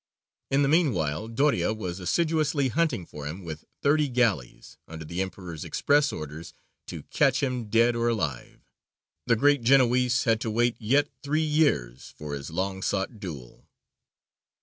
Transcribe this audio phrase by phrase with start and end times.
[0.49, 5.63] In the meanwhile Doria was assiduously hunting for him with thirty galleys, under the emperor's
[5.63, 6.53] express orders
[6.87, 8.61] to catch him dead or alive.
[9.27, 13.67] The great Genoese had to wait yet three years for his long sought duel.